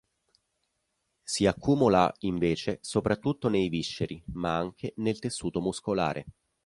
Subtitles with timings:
[1.21, 6.25] Si accumula invece soprattutto nei visceri, ma anche nel tessuto muscolare.